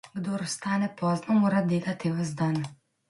Kdor 0.19 0.43
vstane 0.49 0.89
pozno, 1.01 1.35
mora 1.43 1.61
delati 1.75 2.13
ves 2.21 2.33
dan. 2.43 2.59